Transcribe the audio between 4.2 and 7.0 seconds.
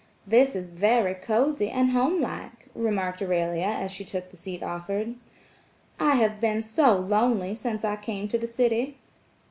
the seat offered. "I have been so